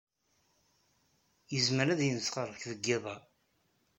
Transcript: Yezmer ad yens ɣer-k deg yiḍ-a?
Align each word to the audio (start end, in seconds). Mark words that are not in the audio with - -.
Yezmer 1.53 1.87
ad 1.89 2.01
yens 2.03 2.27
ɣer-k 2.35 2.61
deg 2.71 2.81
yiḍ-a? 2.87 3.15